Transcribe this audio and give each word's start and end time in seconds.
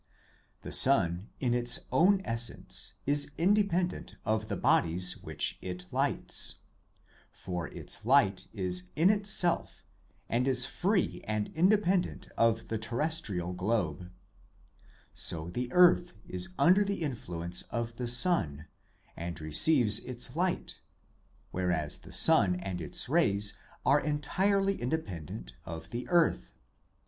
The 0.61 0.71
sun 0.71 1.29
in 1.39 1.53
its 1.53 1.81
own 1.91 2.23
essence 2.25 2.93
is 3.05 3.29
independent 3.37 4.15
of 4.25 4.47
the 4.47 4.57
bodies 4.57 5.17
which 5.17 5.59
it 5.61 5.85
lights; 5.93 6.55
for 7.31 7.67
its 7.67 8.03
light 8.03 8.47
is 8.51 8.89
in 8.95 9.11
itself, 9.11 9.85
and 10.27 10.47
is 10.47 10.65
free 10.65 11.21
and 11.25 11.51
independent 11.53 12.29
of 12.35 12.69
the 12.69 12.79
terrestrial 12.79 13.53
globe; 13.53 14.09
so 15.13 15.51
the 15.51 15.71
earth 15.71 16.13
is 16.27 16.49
under 16.57 16.83
the 16.83 17.03
influence 17.03 17.61
of 17.69 17.97
the 17.97 18.07
sun 18.07 18.65
and 19.15 19.39
receives 19.39 19.99
its 19.99 20.35
light, 20.35 20.79
whereas 21.51 21.99
the 21.99 22.11
sun 22.11 22.55
and 22.55 22.81
its 22.81 23.07
rays 23.07 23.55
are 23.85 23.99
entirely 23.99 24.81
in 24.81 24.89
dependent 24.89 25.53
of 25.63 25.91
the 25.91 26.09
earth. 26.09 26.53